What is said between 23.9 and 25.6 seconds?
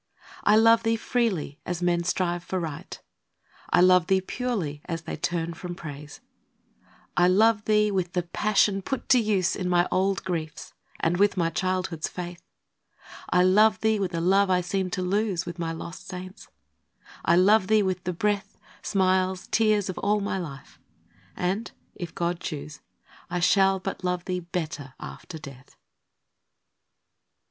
love thee better after